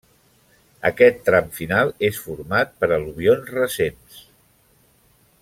[0.89, 4.19] Aquest tram final és format per al·luvions recents.